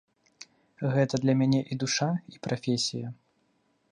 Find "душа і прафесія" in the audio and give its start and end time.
1.85-3.07